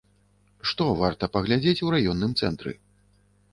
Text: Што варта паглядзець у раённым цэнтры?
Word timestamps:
Што 0.69 0.87
варта 1.01 1.29
паглядзець 1.37 1.83
у 1.89 1.93
раённым 1.97 2.35
цэнтры? 2.43 2.77